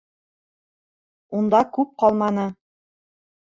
Унда 1.41 1.61
күп 1.77 1.93
ҡалманы. 2.05 2.49